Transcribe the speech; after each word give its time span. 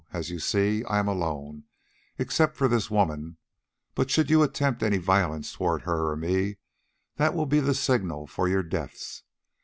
As 0.11 0.31
you 0.31 0.39
see, 0.39 0.83
I 0.85 0.97
am 0.97 1.07
alone, 1.07 1.65
except 2.17 2.57
for 2.57 2.67
this 2.67 2.89
woman, 2.89 3.37
but 3.93 4.09
should 4.09 4.31
you 4.31 4.41
attempt 4.41 4.81
any 4.81 4.97
violence 4.97 5.53
towards 5.53 5.83
her 5.83 6.09
or 6.09 6.15
me, 6.15 6.57
that 7.17 7.35
will 7.35 7.45
be 7.45 7.59
the 7.59 7.75
signal 7.75 8.25
for 8.25 8.47
your 8.49 8.63
deaths. 8.63 9.21